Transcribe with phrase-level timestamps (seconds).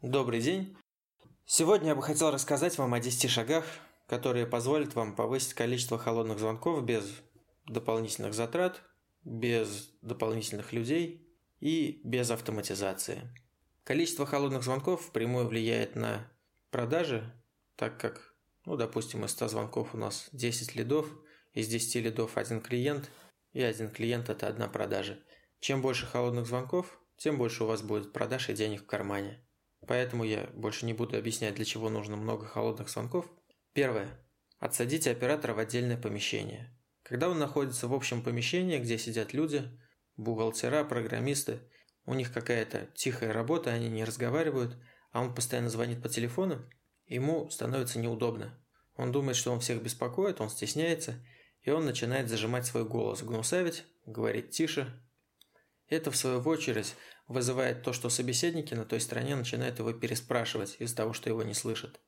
[0.00, 0.76] Добрый день!
[1.44, 3.64] Сегодня я бы хотел рассказать вам о 10 шагах,
[4.06, 7.10] которые позволят вам повысить количество холодных звонков без
[7.66, 8.82] дополнительных затрат,
[9.24, 13.22] без дополнительных людей и без автоматизации.
[13.82, 16.30] Количество холодных звонков впрямую влияет на
[16.70, 17.34] продажи,
[17.74, 18.35] так как,
[18.66, 21.08] ну, допустим, из 100 звонков у нас 10 лидов,
[21.54, 23.08] из 10 лидов один клиент,
[23.52, 25.18] и один клиент– это одна продажа.
[25.60, 29.42] Чем больше холодных звонков, тем больше у вас будет продаж и денег в кармане.
[29.86, 33.30] Поэтому я больше не буду объяснять, для чего нужно много холодных звонков.
[33.72, 34.08] Первое.
[34.58, 36.76] Отсадите оператора в отдельное помещение.
[37.02, 39.62] Когда он находится в общем помещении, где сидят люди,
[40.16, 41.60] бухгалтера, программисты,
[42.04, 44.76] у них какая-то тихая работа, они не разговаривают,
[45.12, 46.68] а он постоянно звонит по телефону,
[47.06, 48.58] ему становится неудобно.
[48.96, 51.24] Он думает, что он всех беспокоит, он стесняется,
[51.62, 55.02] и он начинает зажимать свой голос, гнусавить, говорить тише.
[55.88, 56.94] Это, в свою очередь,
[57.28, 61.54] вызывает то, что собеседники на той стороне начинают его переспрашивать из-за того, что его не
[61.54, 62.00] слышат.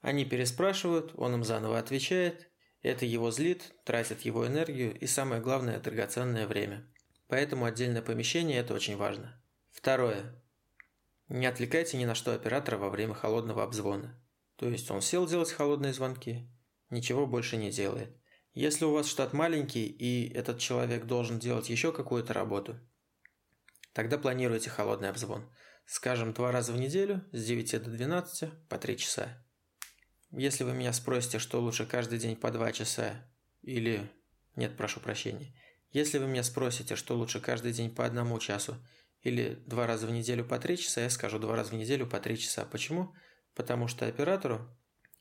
[0.00, 2.50] Они переспрашивают, он им заново отвечает,
[2.82, 6.86] это его злит, тратит его энергию и, самое главное, драгоценное время.
[7.28, 9.42] Поэтому отдельное помещение– это очень важно.
[9.72, 10.43] Второе.
[11.28, 14.20] Не отвлекайте ни на что оператора во время холодного обзвона.
[14.56, 16.48] То есть он сел делать холодные звонки,
[16.90, 18.16] ничего больше не делает.
[18.52, 22.78] Если у вас штат маленький и этот человек должен делать еще какую-то работу–
[23.94, 25.48] Тогда планируйте холодный обзвон.
[25.86, 29.40] Скажем, два раза в неделю с 9 до 12 по 3 часа.
[30.32, 33.24] Если вы меня спросите, что лучше каждый день по 2 часа
[33.62, 34.10] или...
[34.56, 35.54] Нет, прошу прощения.
[35.92, 38.76] Если вы меня спросите, что лучше каждый день по одному часу
[39.24, 42.20] или два раза в неделю по 3 часа, я скажу два раза в неделю по
[42.20, 42.64] 3 часа.
[42.64, 43.12] Почему?
[43.54, 44.70] Потому что оператору,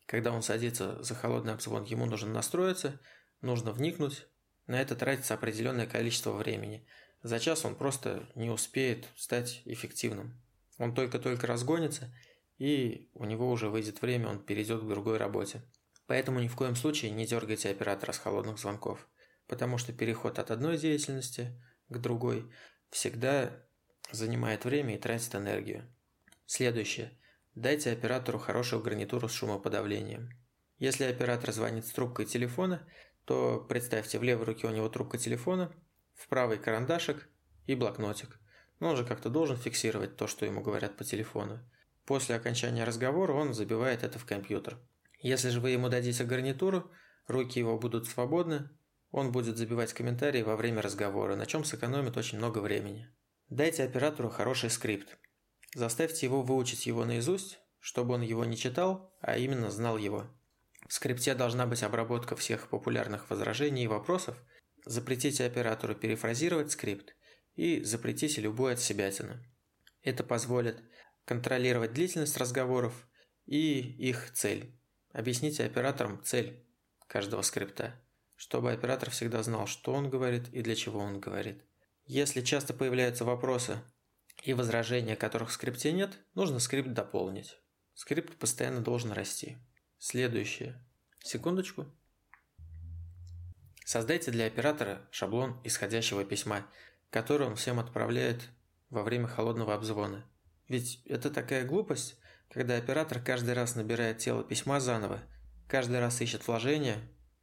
[0.05, 2.99] когда он садится за холодный обзвон, ему нужно настроиться,
[3.41, 4.27] нужно вникнуть,
[4.67, 6.85] на это тратится определенное количество времени–
[7.23, 10.41] за час он просто не успеет стать эффективным.
[10.77, 12.13] Он только-только разгонится,
[12.57, 15.61] и у него уже выйдет время, он перейдет к другой работе.
[16.05, 19.07] Поэтому ни в коем случае не дергайте оператора с холодных звонков,
[19.47, 21.57] потому что переход от одной деятельности
[21.87, 22.51] к другой
[22.89, 23.65] всегда
[24.13, 25.93] занимает время и тратит энергию.
[26.45, 27.17] Следующее.
[27.55, 30.29] Дайте оператору хорошую гарнитуру с шумоподавлением.
[30.77, 32.87] Если оператор звонит с трубкой телефона,
[33.25, 35.71] то представьте, в левой руке у него трубка телефона,
[36.13, 37.29] в правый карандашик
[37.67, 38.39] и блокнотик.
[38.79, 41.59] Но он же как-то должен фиксировать то, что ему говорят по телефону.
[42.05, 44.77] После окончания разговора он забивает это в компьютер.
[45.19, 46.91] Если же вы ему дадите гарнитуру,
[47.27, 48.69] руки его будут свободны,
[49.11, 53.09] он будет забивать комментарии во время разговора, на чем сэкономит очень много времени.
[53.53, 55.15] Дайте оператору хороший скрипт.
[55.75, 60.25] Заставьте его выучить его наизусть, чтобы он его не читал, а именно знал его.
[60.87, 64.35] В скрипте должна быть обработка всех популярных возражений и вопросов,
[64.85, 67.15] Запретите оператору перефразировать скрипт
[67.55, 69.37] и запретите любую отсебятину.
[70.01, 70.81] Это позволит
[71.23, 73.07] контролировать длительность разговоров
[73.45, 74.75] и их цель.
[75.11, 76.65] Объясните операторам цель
[77.05, 77.93] каждого скрипта,
[78.35, 81.63] чтобы оператор всегда знал, что он говорит и для чего он говорит.
[82.05, 83.79] Если часто появляются вопросы
[84.43, 87.57] и возражения, которых в скрипте нет, нужно скрипт дополнить.
[87.93, 89.57] Скрипт постоянно должен расти.
[89.99, 90.83] Следующее.
[91.23, 91.85] Секундочку.
[93.85, 96.65] Создайте для оператора шаблон исходящего письма,
[97.09, 98.49] который он всем отправляет
[98.89, 100.25] во время холодного обзвона.
[100.67, 102.17] Ведь это такая глупость,
[102.49, 105.21] когда оператор каждый раз набирает тело письма заново,
[105.67, 106.97] каждый раз ищет вложения,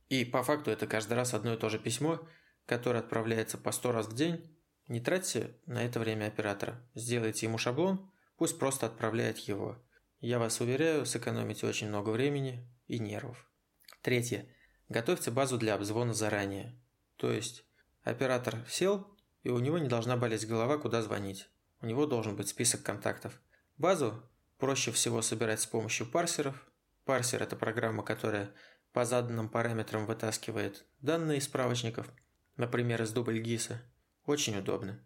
[0.09, 2.27] и по факту это каждый раз одно и то же письмо,
[2.67, 4.57] которое отправляется по 100 раз в день.
[4.89, 6.81] Не тратьте на это время оператора.
[6.95, 9.83] Сделайте ему шаблон, пусть просто отправляет его.
[10.21, 13.51] Я вас уверяю, сэкономите очень много времени и нервов.
[14.03, 14.47] Третье.
[14.89, 16.79] Готовьте базу для обзвона заранее.
[17.17, 17.65] То есть
[18.03, 19.07] оператор сел,
[19.43, 21.49] и у него не должна болеть голова, куда звонить.
[21.81, 23.41] У него должен быть список контактов.
[23.79, 24.23] Базу
[24.59, 26.67] проще всего собирать с помощью парсеров.
[27.05, 28.53] Парсер– это программа, которая
[28.93, 32.11] по заданным параметрам вытаскивает данные из справочников,
[32.61, 33.83] например, из дубльгиса.
[34.25, 35.05] Очень удобно.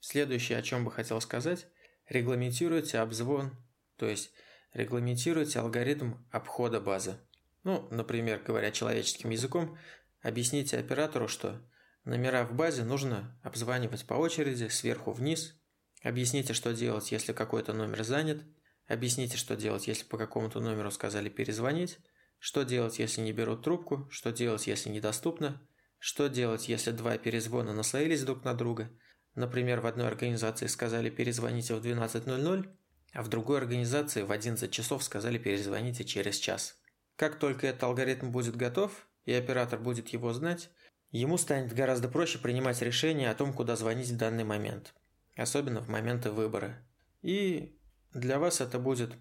[0.00, 1.66] Следующее, о чем бы хотел сказать–
[2.08, 3.52] регламентируйте обзвон,
[3.96, 4.32] то есть
[4.72, 7.18] регламентируйте алгоритм обхода базы.
[7.64, 9.76] Ну, например, говоря человеческим языком,
[10.22, 11.60] объясните оператору, что
[12.04, 15.60] номера в базе нужно обзванивать по очереди сверху вниз.
[16.02, 18.44] Объясните, что делать, если какой-то номер занят.
[18.86, 21.98] Объясните, что делать, если по какому-то номеру сказали перезвонить.
[22.38, 24.06] Что делать, если не берут трубку.
[24.10, 25.60] Что делать, если недоступно.
[25.98, 28.90] Что делать, если два перезвона наслоились друг на друга.
[29.34, 32.68] Например, в одной организации сказали перезвоните в 12.00,
[33.12, 36.78] а в другой организации в 11 часов сказали перезвоните через час.
[37.16, 40.70] Как только этот алгоритм будет готов, и оператор будет его знать,
[41.10, 44.94] ему станет гораздо проще принимать решение о том, куда звонить в данный момент,
[45.36, 46.86] особенно в моменты выбора.
[47.22, 47.78] И
[48.12, 49.12] для вас это будет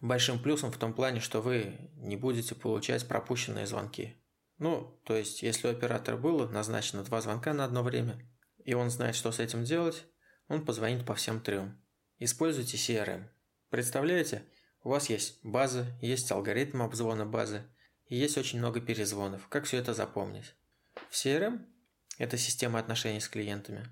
[0.00, 4.16] большим плюсом в том плане, что вы не будете получать пропущенные звонки.
[4.62, 8.24] Ну, то есть, если у оператора было назначено два звонка на одно время,
[8.64, 10.04] и он знает, что с этим делать,
[10.46, 11.82] он позвонит по всем трем.
[12.20, 13.24] Используйте CRM.
[13.70, 14.44] Представляете,
[14.84, 17.64] у вас есть база, есть алгоритм обзвона базы,
[18.06, 19.48] и есть очень много перезвонов.
[19.48, 20.54] Как все это запомнить?
[21.10, 21.66] В CRM–
[22.18, 23.88] это система отношений с клиентами.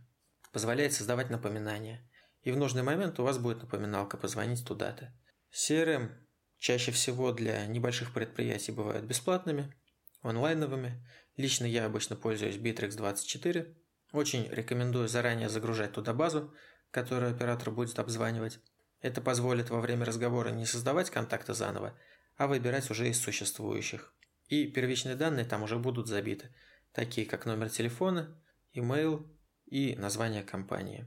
[0.53, 2.09] Позволяет создавать напоминания.
[2.43, 5.13] И в нужный момент у вас будет напоминалка позвонить туда-то.
[5.53, 6.13] CRM
[6.59, 9.75] чаще всего для небольших предприятий бывают бесплатными,
[10.23, 11.07] онлайновыми.
[11.37, 13.75] Лично я обычно пользуюсь Bittrex24.
[14.13, 16.53] Очень рекомендую заранее загружать туда базу,
[16.91, 18.59] которую оператор будет обзванивать.
[19.01, 21.97] Это позволит во время разговора не создавать контакты заново,
[22.37, 24.13] а выбирать уже из существующих.
[24.49, 26.55] И первичные данные там уже будут забиты,
[26.93, 28.37] такие как номер телефона,
[28.75, 29.27] email
[29.67, 31.07] и название компании.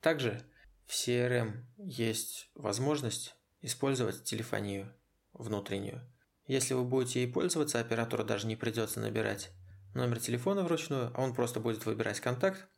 [0.00, 0.42] Также
[0.86, 4.94] в CRM есть возможность использовать телефонию
[5.32, 6.06] внутреннюю.
[6.46, 9.50] Если вы будете ей пользоваться, оператору даже не придется набирать
[9.94, 12.68] номер телефона вручную, а он просто будет выбирать контакт,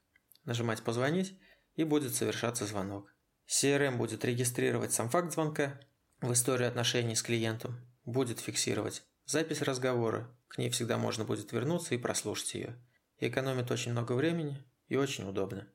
[0.45, 1.39] нажимать «Позвонить»
[1.75, 3.15] и будет совершаться звонок.
[3.49, 5.81] CRM будет регистрировать сам факт звонка
[6.21, 11.95] в историю отношений с клиентом, будет фиксировать запись разговора, к ней всегда можно будет вернуться
[11.95, 12.77] и прослушать ее.
[13.19, 15.69] Экономит очень много времени и очень удобно.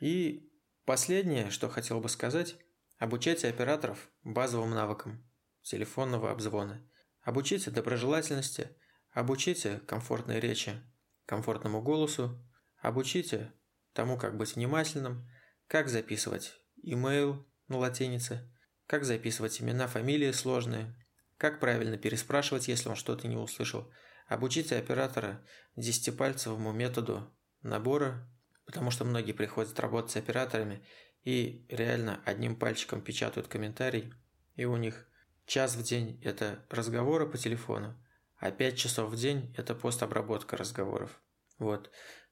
[0.00, 0.50] И
[0.84, 2.56] последнее, что хотел бы сказать,
[2.98, 5.24] обучайте операторов базовым навыкам
[5.62, 6.88] телефонного обзвона.
[7.24, 8.68] Обучите доброжелательности,
[9.10, 10.80] обучите комфортной речи,
[11.24, 12.38] комфортному голосу,
[12.78, 13.50] обучите
[13.94, 15.26] тому, как быть внимательным,
[15.66, 18.52] как записывать имейл на латинице,
[18.86, 20.94] как записывать имена, фамилии сложные,
[21.38, 23.90] как правильно переспрашивать, если он что-то не услышал.
[24.28, 25.42] Обучите оператора
[25.76, 28.28] десятипальцевому методу набора,
[28.66, 30.84] потому что многие приходят работать с операторами
[31.22, 34.12] и реально одним пальчиком печатают комментарий,
[34.56, 35.06] и у них
[35.46, 38.00] час в день– это разговоры по телефону,
[38.38, 41.22] а 5 часов в день– это постобработка разговоров.
[41.58, 41.90] Вот.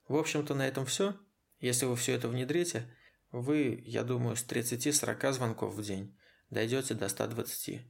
[0.09, 1.17] В общем-то, на этом все.
[1.59, 2.95] Если вы все это внедрите–
[3.33, 6.17] вы, я думаю, с 30-40 звонков в день
[6.51, 7.81] дойдете до 120.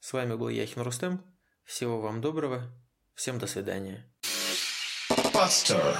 [0.00, 1.22] С вами был Яхин Рустем.
[1.64, 2.72] Всего вам доброго.
[3.14, 4.10] Всем до свидания.
[5.34, 5.98] Buster.